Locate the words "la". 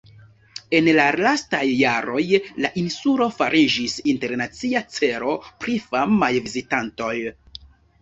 0.99-1.03, 2.65-2.73